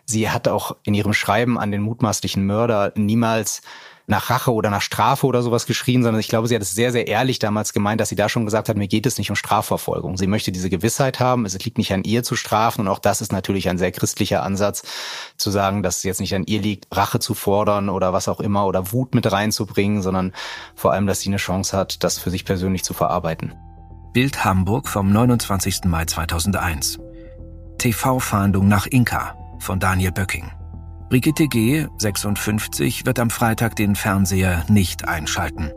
sie 0.06 0.30
hat 0.30 0.48
auch 0.48 0.76
in 0.82 0.94
ihrem 0.94 1.12
Schreiben 1.12 1.58
an 1.58 1.70
den 1.70 1.82
mutmaßlichen 1.82 2.46
Mörder 2.46 2.92
niemals 2.96 3.60
nach 4.06 4.28
Rache 4.30 4.52
oder 4.52 4.70
nach 4.70 4.82
Strafe 4.82 5.26
oder 5.26 5.42
sowas 5.42 5.66
geschrien, 5.66 6.02
sondern 6.02 6.20
ich 6.20 6.28
glaube, 6.28 6.46
sie 6.46 6.54
hat 6.54 6.62
es 6.62 6.72
sehr, 6.72 6.92
sehr 6.92 7.06
ehrlich 7.08 7.38
damals 7.38 7.72
gemeint, 7.72 8.00
dass 8.00 8.10
sie 8.10 8.16
da 8.16 8.28
schon 8.28 8.44
gesagt 8.44 8.68
hat, 8.68 8.76
mir 8.76 8.88
geht 8.88 9.06
es 9.06 9.18
nicht 9.18 9.30
um 9.30 9.36
Strafverfolgung. 9.36 10.16
Sie 10.16 10.26
möchte 10.26 10.52
diese 10.52 10.68
Gewissheit 10.68 11.20
haben, 11.20 11.46
es 11.46 11.58
liegt 11.64 11.78
nicht 11.78 11.92
an 11.92 12.04
ihr 12.04 12.22
zu 12.22 12.36
strafen 12.36 12.82
und 12.82 12.88
auch 12.88 12.98
das 12.98 13.20
ist 13.20 13.32
natürlich 13.32 13.68
ein 13.68 13.78
sehr 13.78 13.92
christlicher 13.92 14.42
Ansatz, 14.42 14.82
zu 15.36 15.50
sagen, 15.50 15.82
dass 15.82 15.98
es 15.98 16.02
jetzt 16.02 16.20
nicht 16.20 16.34
an 16.34 16.44
ihr 16.44 16.60
liegt, 16.60 16.86
Rache 16.94 17.18
zu 17.18 17.34
fordern 17.34 17.88
oder 17.88 18.12
was 18.12 18.28
auch 18.28 18.40
immer 18.40 18.66
oder 18.66 18.92
Wut 18.92 19.14
mit 19.14 19.30
reinzubringen, 19.30 20.02
sondern 20.02 20.32
vor 20.74 20.92
allem, 20.92 21.06
dass 21.06 21.20
sie 21.20 21.30
eine 21.30 21.38
Chance 21.38 21.76
hat, 21.76 22.04
das 22.04 22.18
für 22.18 22.30
sich 22.30 22.44
persönlich 22.44 22.84
zu 22.84 22.92
verarbeiten. 22.92 23.54
Bild 24.12 24.44
Hamburg 24.44 24.88
vom 24.88 25.10
29. 25.10 25.84
Mai 25.86 26.04
2001. 26.04 27.00
TV-Fahndung 27.78 28.68
nach 28.68 28.86
Inka 28.86 29.34
von 29.58 29.80
Daniel 29.80 30.12
Böcking. 30.12 30.63
Brigitte 31.08 31.48
G., 31.48 31.86
56, 31.98 33.06
wird 33.06 33.18
am 33.18 33.30
Freitag 33.30 33.76
den 33.76 33.94
Fernseher 33.94 34.64
nicht 34.68 35.06
einschalten. 35.06 35.70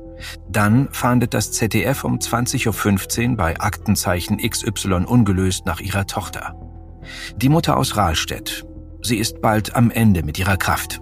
Dann 0.50 0.88
fahndet 0.92 1.34
das 1.34 1.52
ZDF 1.52 2.04
um 2.04 2.18
20.15 2.18 3.32
Uhr 3.32 3.38
bei 3.38 3.60
Aktenzeichen 3.60 4.38
XY 4.38 5.06
ungelöst 5.06 5.66
nach 5.66 5.80
ihrer 5.80 6.08
Tochter. 6.08 6.56
Die 7.36 7.50
Mutter 7.50 7.78
aus 7.78 7.98
Rahlstedt. 7.98 8.66
Sie 9.02 9.18
ist 9.18 9.42
bald 9.42 9.76
am 9.76 9.92
Ende 9.92 10.24
mit 10.24 10.40
ihrer 10.40 10.58
Kraft. 10.58 11.02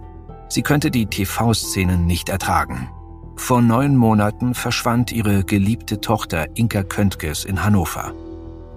Sie 0.49 0.61
könnte 0.61 0.91
die 0.91 1.05
TV-Szenen 1.05 2.05
nicht 2.05 2.29
ertragen. 2.29 2.89
Vor 3.37 3.61
neun 3.61 3.95
Monaten 3.95 4.53
verschwand 4.53 5.11
ihre 5.11 5.43
geliebte 5.43 6.01
Tochter 6.01 6.47
Inka 6.55 6.83
Köntges 6.83 7.45
in 7.45 7.63
Hannover. 7.63 8.13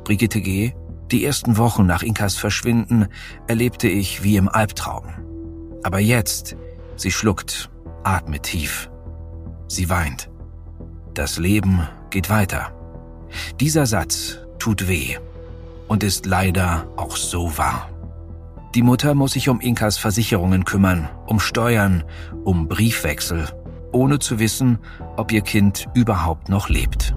Brigitte 0.04 0.40
G., 0.40 0.72
die 1.10 1.24
ersten 1.24 1.56
Wochen 1.56 1.86
nach 1.86 2.02
Inkas 2.02 2.36
Verschwinden 2.36 3.06
erlebte 3.46 3.88
ich 3.88 4.22
wie 4.22 4.36
im 4.36 4.48
Albtraum. 4.48 5.04
Aber 5.82 5.98
jetzt, 5.98 6.56
sie 6.96 7.10
schluckt, 7.10 7.70
atmet 8.04 8.44
tief. 8.44 8.90
Sie 9.68 9.88
weint. 9.88 10.30
Das 11.14 11.38
Leben 11.38 11.86
geht 12.10 12.30
weiter. 12.30 12.72
Dieser 13.60 13.86
Satz 13.86 14.38
tut 14.58 14.88
weh 14.88 15.16
und 15.88 16.02
ist 16.02 16.26
leider 16.26 16.86
auch 16.96 17.16
so 17.16 17.58
wahr. 17.58 17.90
Die 18.74 18.82
Mutter 18.82 19.14
muss 19.14 19.32
sich 19.32 19.48
um 19.48 19.60
Inkas 19.60 19.98
Versicherungen 19.98 20.64
kümmern, 20.64 21.08
um 21.26 21.40
Steuern, 21.40 22.04
um 22.44 22.68
Briefwechsel, 22.68 23.48
ohne 23.92 24.18
zu 24.18 24.38
wissen, 24.38 24.78
ob 25.16 25.32
ihr 25.32 25.40
Kind 25.40 25.88
überhaupt 25.94 26.48
noch 26.48 26.68
lebt. 26.68 27.14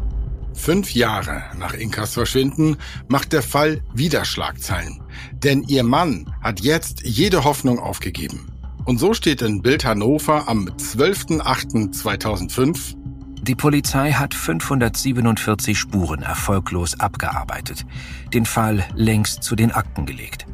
Fünf 0.53 0.93
Jahre 0.93 1.43
nach 1.58 1.74
Inkas 1.74 2.13
Verschwinden 2.13 2.77
macht 3.08 3.34
der 3.34 3.41
Fall 3.41 3.81
wieder 3.93 4.25
Schlagzeilen. 4.25 5.01
Denn 5.34 5.63
ihr 5.63 5.84
Mann 5.84 6.31
hat 6.41 6.60
jetzt 6.62 7.01
jede 7.03 7.43
Hoffnung 7.43 7.79
aufgegeben. 7.79 8.48
Und 8.86 9.00
so 9.00 9.13
steht 9.13 9.41
in 9.41 9.62
Bild 9.62 9.84
Hannover 9.86 10.48
am 10.48 10.67
12.08.2005 10.67 12.96
die 13.43 13.55
Polizei 13.55 14.12
hat 14.12 14.36
547 14.36 15.77
Spuren 15.77 16.22
erfolglos 16.22 17.00
abgearbeitet, 17.00 17.88
den 18.36 18.46
Fall 18.46 18.86
längst 18.93 19.41
zu 19.41 19.55
den 19.55 19.72
Akten 19.72 20.05
gelegt. 20.05 20.46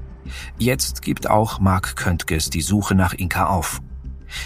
Jetzt 0.57 1.01
gibt 1.01 1.29
auch 1.29 1.59
Mark 1.59 1.97
Köntges 1.97 2.49
die 2.49 2.61
Suche 2.61 2.95
nach 2.95 3.13
Inka 3.13 3.47
auf. 3.47 3.81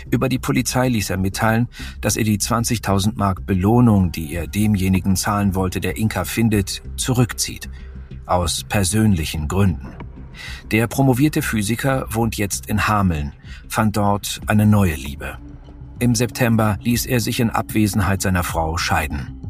Über 0.10 0.30
die 0.30 0.40
Polizei 0.40 0.90
ließ 0.90 1.10
er 1.10 1.18
mitteilen, 1.18 1.68
dass 2.02 2.18
er 2.18 2.24
die 2.24 2.38
20.000 2.38 3.14
Mark 3.16 3.46
Belohnung, 3.46 4.12
die 4.12 4.34
er 4.34 4.48
demjenigen 4.48 5.16
zahlen 5.16 5.56
wollte, 5.56 5.82
der 5.82 5.98
Inka 5.98 6.24
findet, 6.24 6.82
zurückzieht. 6.98 7.70
Aus 8.26 8.64
persönlichen 8.64 9.48
Gründen. 9.48 9.96
Der 10.72 10.88
promovierte 10.88 11.42
Physiker 11.42 12.06
wohnt 12.10 12.38
jetzt 12.38 12.68
in 12.68 12.88
Hameln, 12.88 13.34
fand 13.68 13.98
dort 13.98 14.40
eine 14.48 14.66
neue 14.66 14.96
Liebe. 14.96 15.38
Im 16.00 16.16
September 16.16 16.78
ließ 16.82 17.06
er 17.06 17.20
sich 17.20 17.40
in 17.40 17.50
Abwesenheit 17.50 18.22
seiner 18.22 18.44
Frau 18.44 18.78
scheiden. 18.78 19.42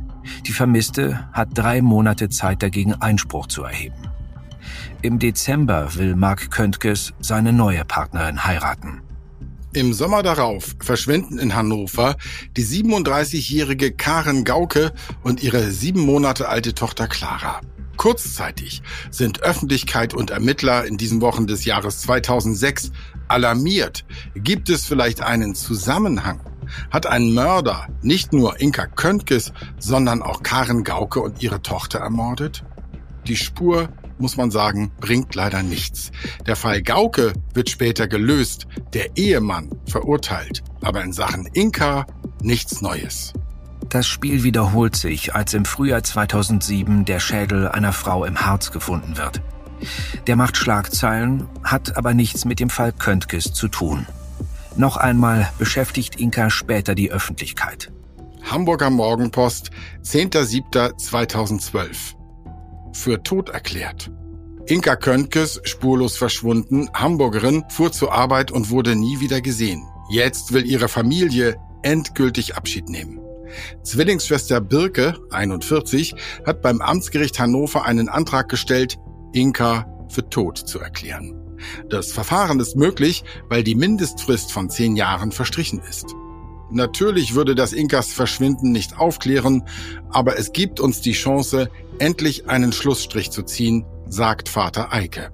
Die 0.46 0.52
Vermisste 0.52 1.30
hat 1.32 1.50
drei 1.54 1.82
Monate 1.82 2.30
Zeit 2.30 2.62
dagegen 2.62 2.94
Einspruch 2.96 3.48
zu 3.48 3.64
erheben. 3.64 4.10
Im 5.02 5.18
Dezember 5.18 5.96
will 5.96 6.16
Mark 6.16 6.52
Köntges 6.52 7.14
seine 7.20 7.54
neue 7.54 7.86
Partnerin 7.86 8.44
heiraten. 8.44 9.02
Im 9.74 9.94
Sommer 9.94 10.22
darauf 10.22 10.76
verschwinden 10.82 11.40
in 11.40 11.56
Hannover 11.56 12.18
die 12.58 12.66
37-jährige 12.66 13.94
Karen 13.94 14.44
Gauke 14.44 14.92
und 15.24 15.42
ihre 15.42 15.72
sieben 15.72 16.02
Monate 16.02 16.50
alte 16.50 16.76
Tochter 16.76 17.08
Clara. 17.08 17.62
Kurzzeitig 17.96 18.82
sind 19.12 19.44
Öffentlichkeit 19.44 20.14
und 20.14 20.30
Ermittler 20.30 20.84
in 20.86 20.98
diesen 20.98 21.22
Wochen 21.22 21.48
des 21.48 21.64
Jahres 21.64 22.02
2006 22.02 22.92
alarmiert. 23.30 24.04
Gibt 24.36 24.70
es 24.70 24.84
vielleicht 24.84 25.22
einen 25.22 25.56
Zusammenhang? 25.56 26.42
Hat 26.90 27.06
ein 27.06 27.32
Mörder 27.32 27.88
nicht 28.02 28.34
nur 28.34 28.60
Inka 28.60 28.88
Köntges, 28.88 29.54
sondern 29.80 30.22
auch 30.22 30.44
Karen 30.44 30.84
Gauke 30.84 31.22
und 31.22 31.42
ihre 31.42 31.62
Tochter 31.62 32.00
ermordet? 32.00 32.66
Die 33.26 33.38
Spur, 33.38 33.88
muss 34.22 34.38
man 34.38 34.52
sagen, 34.52 34.92
bringt 35.00 35.36
leider 35.36 35.64
nichts. 35.64 36.12
Der 36.46 36.56
Fall 36.56 36.82
Gauke 36.82 37.34
wird 37.54 37.70
später 37.70 38.08
gelöst, 38.08 38.68
der 38.94 39.18
Ehemann 39.18 39.70
verurteilt, 39.86 40.64
aber 40.82 41.04
in 41.04 41.12
Sachen 41.12 41.48
Inka 41.54 42.06
nichts 42.42 42.82
Neues. 42.82 43.34
Das 43.90 44.08
Spiel 44.08 44.44
wiederholt 44.44 44.96
sich, 44.96 45.36
als 45.36 45.54
im 45.54 45.66
Frühjahr 45.66 46.04
2007 46.04 47.04
der 47.04 47.20
Schädel 47.20 47.68
einer 47.68 47.92
Frau 47.92 48.24
im 48.24 48.40
Harz 48.40 48.72
gefunden 48.72 49.18
wird. 49.18 49.42
Der 50.28 50.36
macht 50.36 50.56
Schlagzeilen, 50.56 51.50
hat 51.64 51.98
aber 51.98 52.14
nichts 52.14 52.46
mit 52.46 52.60
dem 52.60 52.70
Fall 52.70 52.94
Köntges 52.94 53.52
zu 53.52 53.68
tun. 53.68 54.06
Noch 54.78 54.98
einmal 54.98 55.52
beschäftigt 55.58 56.18
Inka 56.18 56.50
später 56.50 56.96
die 56.96 57.12
Öffentlichkeit. 57.12 57.92
Hamburger 58.50 58.90
Morgenpost, 58.90 59.70
10.07.2012. 60.04 62.16
Für 62.94 63.24
tot 63.24 63.50
erklärt. 63.50 64.12
Inka 64.68 64.96
Köntges, 64.96 65.60
spurlos 65.64 66.18
verschwunden, 66.18 66.90
Hamburgerin, 66.94 67.64
fuhr 67.70 67.92
zur 67.92 68.14
Arbeit 68.14 68.52
und 68.52 68.70
wurde 68.70 68.96
nie 68.96 69.20
wieder 69.20 69.42
gesehen. 69.42 69.88
Jetzt 70.10 70.54
will 70.54 70.66
ihre 70.66 70.88
Familie 70.88 71.58
endgültig 71.84 72.56
Abschied 72.56 72.90
nehmen. 72.90 73.20
Zwillingsschwester 73.84 74.62
Birke, 74.62 75.18
41, 75.32 76.16
hat 76.46 76.62
beim 76.62 76.82
Amtsgericht 76.82 77.40
Hannover 77.40 77.86
einen 77.86 78.08
Antrag 78.08 78.50
gestellt, 78.50 78.98
Inka 79.34 79.88
für 80.10 80.30
tot 80.30 80.58
zu 80.58 80.80
erklären. 80.80 81.38
Das 81.90 82.12
Verfahren 82.12 82.60
ist 82.60 82.76
möglich, 82.76 83.24
weil 83.50 83.64
die 83.64 83.76
Mindestfrist 83.76 84.52
von 84.52 84.70
zehn 84.70 84.96
Jahren 84.96 85.32
verstrichen 85.32 85.82
ist. 85.88 86.16
Natürlich 86.72 87.36
würde 87.36 87.54
das 87.54 87.74
Inkas 87.74 88.14
Verschwinden 88.14 88.72
nicht 88.72 88.98
aufklären, 88.98 89.64
aber 90.10 90.40
es 90.40 90.54
gibt 90.54 90.80
uns 90.80 91.02
die 91.02 91.12
Chance, 91.12 91.70
endlich 92.00 92.48
einen 92.50 92.72
Schlussstrich 92.72 93.30
zu 93.30 93.44
ziehen, 93.44 93.86
sagt 94.08 94.48
Vater 94.50 94.94
Eike. 94.94 95.32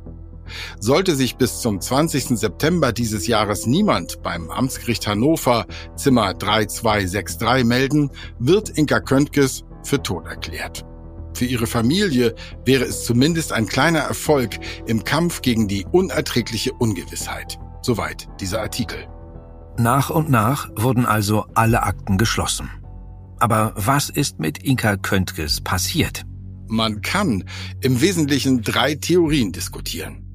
Sollte 0.79 1.15
sich 1.15 1.35
bis 1.35 1.59
zum 1.59 1.79
20. 1.79 2.39
September 2.39 2.91
dieses 2.91 3.27
Jahres 3.27 3.65
niemand 3.67 4.23
beim 4.23 4.49
Amtsgericht 4.49 5.05
Hannover 5.05 5.65
Zimmer 5.95 6.33
3263 6.33 7.65
melden, 7.65 8.09
wird 8.39 8.69
Inka 8.69 8.99
Köntges 8.99 9.63
für 9.83 10.01
tot 10.01 10.25
erklärt. 10.25 10.85
Für 11.33 11.45
ihre 11.45 11.67
Familie 11.67 12.33
wäre 12.65 12.85
es 12.85 13.03
zumindest 13.03 13.53
ein 13.53 13.67
kleiner 13.67 13.99
Erfolg 13.99 14.57
im 14.87 15.03
Kampf 15.03 15.41
gegen 15.41 15.67
die 15.67 15.85
unerträgliche 15.91 16.73
Ungewissheit. 16.73 17.59
Soweit 17.81 18.27
dieser 18.41 18.61
Artikel. 18.61 19.07
Nach 19.79 20.09
und 20.09 20.29
nach 20.29 20.69
wurden 20.75 21.05
also 21.05 21.45
alle 21.53 21.83
Akten 21.83 22.17
geschlossen. 22.17 22.69
Aber 23.39 23.73
was 23.75 24.09
ist 24.09 24.39
mit 24.39 24.63
Inka 24.63 24.97
Köntges 24.97 25.61
passiert? 25.61 26.25
Man 26.67 27.01
kann 27.01 27.43
im 27.81 28.01
Wesentlichen 28.01 28.63
drei 28.63 28.95
Theorien 28.95 29.51
diskutieren. 29.51 30.25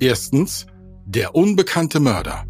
Erstens, 0.00 0.66
der 1.04 1.34
unbekannte 1.34 2.00
Mörder. 2.00 2.44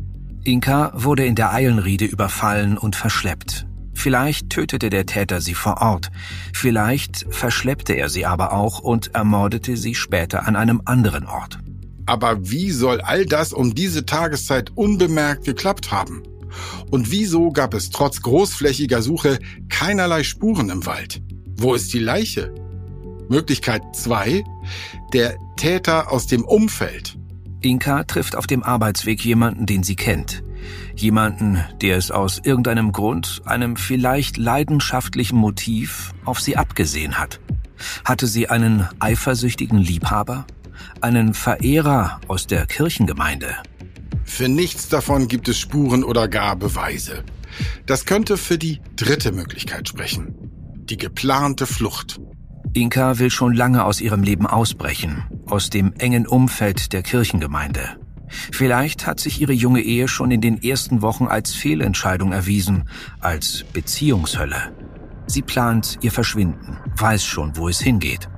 Inka 0.44 0.92
wurde 0.94 1.26
in 1.26 1.34
der 1.34 1.52
Eilenriede 1.52 2.04
überfallen 2.04 2.78
und 2.78 2.94
verschleppt. 2.94 3.66
Vielleicht 3.92 4.50
tötete 4.50 4.88
der 4.88 5.06
Täter 5.06 5.40
sie 5.40 5.54
vor 5.54 5.82
Ort, 5.82 6.10
vielleicht 6.52 7.26
verschleppte 7.30 7.94
er 7.94 8.08
sie 8.08 8.24
aber 8.24 8.52
auch 8.52 8.78
und 8.78 9.14
ermordete 9.14 9.76
sie 9.76 9.94
später 9.94 10.46
an 10.46 10.54
einem 10.54 10.82
anderen 10.84 11.26
Ort. 11.26 11.58
Aber 12.04 12.48
wie 12.48 12.70
soll 12.70 13.00
all 13.00 13.26
das 13.26 13.52
um 13.52 13.74
diese 13.74 14.06
Tageszeit 14.06 14.70
unbemerkt 14.76 15.44
geklappt 15.44 15.90
haben? 15.90 16.22
Und 16.90 17.10
wieso 17.10 17.50
gab 17.50 17.74
es 17.74 17.90
trotz 17.90 18.22
großflächiger 18.22 19.02
Suche 19.02 19.38
keinerlei 19.68 20.22
Spuren 20.22 20.70
im 20.70 20.86
Wald? 20.86 21.22
Wo 21.56 21.74
ist 21.74 21.92
die 21.92 21.98
Leiche? 21.98 22.54
Möglichkeit 23.28 23.82
2. 23.94 24.44
Der 25.12 25.36
Täter 25.56 26.12
aus 26.12 26.26
dem 26.26 26.44
Umfeld. 26.44 27.16
Inka 27.60 28.04
trifft 28.04 28.36
auf 28.36 28.46
dem 28.46 28.62
Arbeitsweg 28.62 29.24
jemanden, 29.24 29.66
den 29.66 29.82
sie 29.82 29.96
kennt. 29.96 30.42
Jemanden, 30.94 31.64
der 31.80 31.96
es 31.96 32.10
aus 32.10 32.40
irgendeinem 32.42 32.92
Grund, 32.92 33.42
einem 33.44 33.76
vielleicht 33.76 34.36
leidenschaftlichen 34.36 35.36
Motiv, 35.36 36.12
auf 36.24 36.40
sie 36.40 36.56
abgesehen 36.56 37.18
hat. 37.18 37.40
Hatte 38.04 38.26
sie 38.26 38.48
einen 38.48 38.88
eifersüchtigen 38.98 39.78
Liebhaber? 39.78 40.46
Einen 41.00 41.34
Verehrer 41.34 42.20
aus 42.28 42.46
der 42.46 42.66
Kirchengemeinde? 42.66 43.54
Für 44.26 44.48
nichts 44.48 44.88
davon 44.88 45.28
gibt 45.28 45.48
es 45.48 45.58
Spuren 45.58 46.04
oder 46.04 46.28
gar 46.28 46.56
Beweise. 46.56 47.24
Das 47.86 48.04
könnte 48.04 48.36
für 48.36 48.58
die 48.58 48.80
dritte 48.96 49.32
Möglichkeit 49.32 49.88
sprechen. 49.88 50.34
Die 50.90 50.98
geplante 50.98 51.66
Flucht. 51.66 52.20
Inka 52.74 53.18
will 53.18 53.30
schon 53.30 53.54
lange 53.54 53.84
aus 53.84 54.02
ihrem 54.02 54.22
Leben 54.22 54.46
ausbrechen, 54.46 55.24
aus 55.46 55.70
dem 55.70 55.94
engen 55.94 56.26
Umfeld 56.26 56.92
der 56.92 57.02
Kirchengemeinde. 57.02 57.96
Vielleicht 58.28 59.06
hat 59.06 59.20
sich 59.20 59.40
ihre 59.40 59.52
junge 59.52 59.80
Ehe 59.80 60.08
schon 60.08 60.30
in 60.30 60.40
den 60.40 60.62
ersten 60.62 61.00
Wochen 61.00 61.26
als 61.26 61.54
Fehlentscheidung 61.54 62.32
erwiesen, 62.32 62.88
als 63.20 63.64
Beziehungshölle. 63.72 64.74
Sie 65.26 65.42
plant 65.42 65.98
ihr 66.02 66.12
Verschwinden, 66.12 66.76
weiß 66.96 67.24
schon, 67.24 67.56
wo 67.56 67.68
es 67.68 67.80
hingeht. 67.80 68.28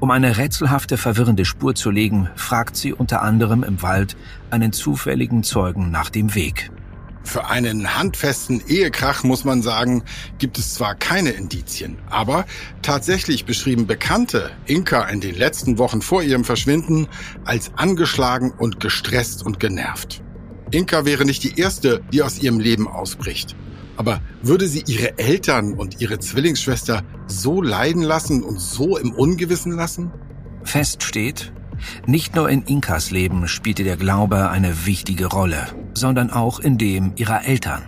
Um 0.00 0.10
eine 0.10 0.36
rätselhafte, 0.36 0.96
verwirrende 0.96 1.44
Spur 1.44 1.74
zu 1.74 1.90
legen, 1.90 2.28
fragt 2.36 2.76
sie 2.76 2.92
unter 2.92 3.22
anderem 3.22 3.62
im 3.62 3.82
Wald 3.82 4.16
einen 4.50 4.72
zufälligen 4.72 5.42
Zeugen 5.42 5.90
nach 5.90 6.10
dem 6.10 6.34
Weg. 6.34 6.70
Für 7.24 7.46
einen 7.46 7.96
handfesten 7.98 8.62
Ehekrach 8.68 9.24
muss 9.24 9.44
man 9.44 9.62
sagen, 9.62 10.04
gibt 10.38 10.58
es 10.58 10.74
zwar 10.74 10.94
keine 10.94 11.30
Indizien, 11.30 11.96
aber 12.10 12.44
tatsächlich 12.82 13.46
beschrieben 13.46 13.86
Bekannte 13.86 14.50
Inka 14.66 15.04
in 15.04 15.20
den 15.20 15.34
letzten 15.34 15.78
Wochen 15.78 16.02
vor 16.02 16.22
ihrem 16.22 16.44
Verschwinden 16.44 17.08
als 17.44 17.72
angeschlagen 17.76 18.52
und 18.52 18.78
gestresst 18.78 19.44
und 19.44 19.58
genervt. 19.58 20.22
Inka 20.70 21.06
wäre 21.06 21.24
nicht 21.24 21.42
die 21.42 21.58
erste, 21.58 22.02
die 22.12 22.22
aus 22.22 22.38
ihrem 22.40 22.60
Leben 22.60 22.86
ausbricht. 22.86 23.56
Aber 23.96 24.20
würde 24.42 24.66
sie 24.66 24.82
ihre 24.86 25.18
Eltern 25.18 25.74
und 25.74 26.00
ihre 26.00 26.18
Zwillingsschwester 26.18 27.02
so 27.26 27.62
leiden 27.62 28.02
lassen 28.02 28.42
und 28.42 28.60
so 28.60 28.96
im 28.96 29.12
Ungewissen 29.12 29.72
lassen? 29.72 30.10
Fest 30.64 31.02
steht, 31.02 31.52
nicht 32.06 32.34
nur 32.34 32.48
in 32.48 32.62
Inkas 32.62 33.10
Leben 33.10 33.46
spielte 33.48 33.84
der 33.84 33.96
Glaube 33.96 34.50
eine 34.50 34.86
wichtige 34.86 35.26
Rolle, 35.26 35.66
sondern 35.94 36.30
auch 36.30 36.60
in 36.60 36.78
dem 36.78 37.12
ihrer 37.16 37.44
Eltern. 37.44 37.82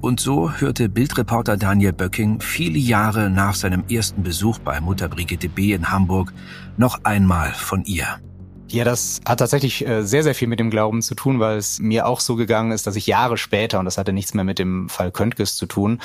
Und 0.00 0.20
so 0.20 0.52
hörte 0.52 0.88
Bildreporter 0.88 1.56
Daniel 1.56 1.92
Böcking 1.92 2.40
viele 2.40 2.78
Jahre 2.78 3.30
nach 3.30 3.54
seinem 3.54 3.84
ersten 3.88 4.22
Besuch 4.22 4.58
bei 4.60 4.80
Mutter 4.80 5.08
Brigitte 5.08 5.48
B. 5.48 5.72
in 5.72 5.90
Hamburg 5.90 6.32
noch 6.76 7.04
einmal 7.04 7.52
von 7.52 7.84
ihr. 7.84 8.20
Ja, 8.68 8.82
das 8.82 9.20
hat 9.24 9.38
tatsächlich 9.38 9.86
äh, 9.86 10.02
sehr, 10.02 10.24
sehr 10.24 10.34
viel 10.34 10.48
mit 10.48 10.58
dem 10.58 10.70
Glauben 10.70 11.00
zu 11.00 11.14
tun, 11.14 11.38
weil 11.38 11.56
es 11.56 11.78
mir 11.78 12.06
auch 12.06 12.18
so 12.18 12.34
gegangen 12.34 12.72
ist, 12.72 12.86
dass 12.86 12.96
ich 12.96 13.06
Jahre 13.06 13.36
später, 13.36 13.78
und 13.78 13.84
das 13.84 13.96
hatte 13.96 14.12
nichts 14.12 14.34
mehr 14.34 14.42
mit 14.42 14.58
dem 14.58 14.88
Fall 14.88 15.12
Köntges 15.12 15.56
zu 15.56 15.66
tun, 15.66 16.00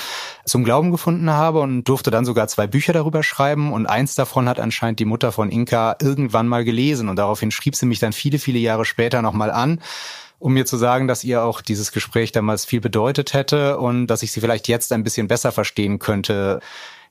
zum 0.45 0.63
Glauben 0.63 0.91
gefunden 0.91 1.31
habe 1.31 1.59
und 1.59 1.85
durfte 1.85 2.11
dann 2.11 2.23
sogar 2.23 2.47
zwei 2.47 2.67
Bücher 2.67 2.93
darüber 2.93 3.23
schreiben. 3.23 3.73
Und 3.73 3.87
eins 3.87 4.13
davon 4.13 4.47
hat 4.47 4.59
anscheinend 4.59 4.99
die 4.99 5.05
Mutter 5.05 5.31
von 5.31 5.49
Inka 5.49 5.95
irgendwann 5.99 6.47
mal 6.47 6.63
gelesen. 6.63 7.09
Und 7.09 7.15
daraufhin 7.15 7.49
schrieb 7.49 7.75
sie 7.75 7.87
mich 7.87 7.99
dann 7.99 8.13
viele, 8.13 8.37
viele 8.37 8.59
Jahre 8.59 8.85
später 8.85 9.21
nochmal 9.21 9.49
an 9.49 9.79
um 10.37 10.53
mir 10.53 10.65
zu 10.65 10.75
sagen, 10.75 11.07
dass 11.07 11.23
ihr 11.23 11.43
auch 11.43 11.61
dieses 11.61 11.91
Gespräch 11.91 12.31
damals 12.31 12.65
viel 12.65 12.81
bedeutet 12.81 13.33
hätte 13.33 13.77
und 13.77 14.07
dass 14.07 14.23
ich 14.23 14.31
sie 14.31 14.41
vielleicht 14.41 14.67
jetzt 14.67 14.91
ein 14.91 15.03
bisschen 15.03 15.27
besser 15.27 15.51
verstehen 15.51 15.99
könnte, 15.99 16.61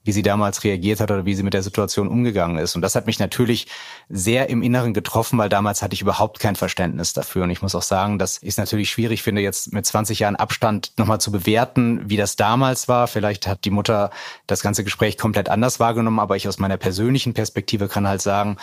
wie 0.05 0.13
sie 0.13 0.23
damals 0.23 0.65
reagiert 0.65 1.01
hat 1.01 1.11
oder 1.11 1.27
wie 1.27 1.35
sie 1.35 1.43
mit 1.43 1.53
der 1.53 1.63
Situation 1.63 2.09
umgegangen 2.09 2.57
ist. 2.59 2.75
Und 2.75 2.81
das 2.81 2.95
hat 2.95 3.07
mich 3.07 3.19
natürlich 3.19 3.67
sehr 4.09 4.49
im 4.49 4.63
Inneren 4.63 4.95
getroffen, 4.95 5.39
weil 5.39 5.51
damals 5.51 5.83
hatte 5.83 5.95
ich 5.95 6.01
überhaupt 6.01 6.41
kein 6.41 6.57
Verständnis 6.57 7.13
dafür. 7.13 7.45
Und 7.45 7.51
ich 7.51 7.61
muss 7.61 7.75
auch 7.75 7.83
sagen, 7.83 8.19
dass 8.19 8.39
ich 8.43 8.49
es 8.49 8.57
natürlich 8.57 8.89
schwierig 8.89 9.23
finde, 9.23 9.43
jetzt 9.43 9.75
mit 9.75 9.85
20 9.85 10.19
Jahren 10.21 10.37
Abstand 10.37 10.93
nochmal 10.97 11.21
zu 11.21 11.31
bewerten, 11.31 12.09
wie 12.09 12.17
das 12.17 12.37
damals 12.37 12.89
war. 12.89 13.09
Vielleicht 13.09 13.47
hat 13.47 13.67
die 13.67 13.71
Mutter 13.71 14.11
das 14.47 14.63
ganze 14.63 14.85
Gespräch 14.85 15.19
komplett 15.19 15.51
anders 15.51 15.81
wahrgenommen, 15.81 16.19
aber 16.19 16.37
ich 16.37 16.49
aus 16.49 16.59
meiner 16.59 16.79
persönlichen 16.79 17.35
Perspektive 17.35 17.87
kann 17.87 18.09
halt 18.09 18.23
sagen, 18.23 18.57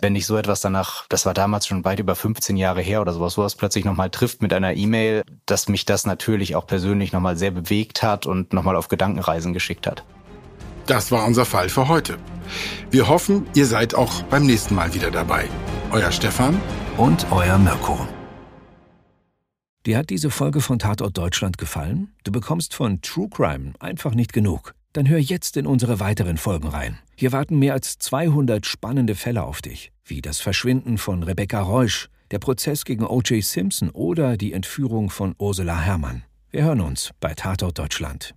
wenn 0.00 0.14
ich 0.14 0.26
so 0.26 0.36
etwas 0.36 0.60
danach, 0.60 1.06
das 1.08 1.26
war 1.26 1.34
damals 1.34 1.66
schon 1.66 1.84
weit 1.84 1.98
über 1.98 2.14
15 2.14 2.56
Jahre 2.56 2.82
her 2.82 3.00
oder 3.00 3.12
sowas, 3.12 3.34
sowas 3.34 3.56
plötzlich 3.56 3.84
nochmal 3.84 4.10
trifft 4.10 4.42
mit 4.42 4.52
einer 4.52 4.74
E-Mail, 4.74 5.24
dass 5.46 5.68
mich 5.68 5.86
das 5.86 6.06
natürlich 6.06 6.54
auch 6.54 6.68
persönlich 6.68 7.12
nochmal 7.12 7.36
sehr 7.36 7.50
bewegt 7.50 8.04
hat 8.04 8.26
und 8.26 8.52
nochmal 8.52 8.76
auf 8.76 8.86
Gedankenreisen 8.86 9.52
geschickt 9.52 9.88
hat. 9.88 10.04
Das 10.86 11.10
war 11.10 11.24
unser 11.26 11.44
Fall 11.44 11.68
für 11.68 11.88
heute. 11.88 12.18
Wir 12.90 13.08
hoffen, 13.08 13.46
ihr 13.54 13.66
seid 13.66 13.94
auch 13.94 14.22
beim 14.24 14.44
nächsten 14.44 14.74
Mal 14.74 14.92
wieder 14.94 15.10
dabei. 15.10 15.48
Euer 15.90 16.12
Stefan 16.12 16.60
und 16.96 17.26
euer 17.30 17.58
Mirko. 17.58 18.06
Dir 19.86 19.98
hat 19.98 20.10
diese 20.10 20.30
Folge 20.30 20.60
von 20.60 20.78
Tatort 20.78 21.16
Deutschland 21.16 21.58
gefallen? 21.58 22.12
Du 22.24 22.32
bekommst 22.32 22.74
von 22.74 23.02
True 23.02 23.28
Crime 23.28 23.72
einfach 23.80 24.14
nicht 24.14 24.32
genug. 24.32 24.74
Dann 24.94 25.08
hör 25.08 25.18
jetzt 25.18 25.56
in 25.56 25.66
unsere 25.66 26.00
weiteren 26.00 26.38
Folgen 26.38 26.68
rein. 26.68 26.98
Hier 27.16 27.32
warten 27.32 27.58
mehr 27.58 27.72
als 27.74 27.98
200 27.98 28.64
spannende 28.64 29.14
Fälle 29.14 29.42
auf 29.42 29.60
dich, 29.60 29.90
wie 30.04 30.22
das 30.22 30.40
Verschwinden 30.40 30.98
von 30.98 31.22
Rebecca 31.22 31.60
Reusch, 31.60 32.08
der 32.30 32.38
Prozess 32.38 32.84
gegen 32.84 33.04
O.J. 33.04 33.42
Simpson 33.44 33.90
oder 33.90 34.36
die 34.36 34.52
Entführung 34.52 35.10
von 35.10 35.34
Ursula 35.38 35.80
Herrmann. 35.80 36.24
Wir 36.50 36.64
hören 36.64 36.80
uns 36.80 37.10
bei 37.20 37.34
Tatort 37.34 37.78
Deutschland. 37.78 38.34